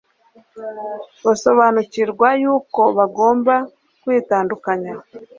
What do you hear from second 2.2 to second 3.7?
yuko bagomba